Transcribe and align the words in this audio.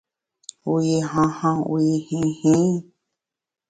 Wu 0.69 0.75
yi 0.87 0.97
han 1.11 1.29
han 1.39 1.57
wu 1.69 1.75
yi 1.87 1.95
hin 2.07 2.27
hin? 2.39 2.63